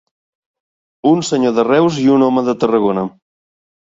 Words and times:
Un 1.09 1.19
senyor 1.27 1.53
de 1.57 1.65
Reus 1.67 1.99
i 2.05 2.05
un 2.13 2.25
home 2.29 2.45
de 2.47 2.57
Tarragona. 2.65 3.05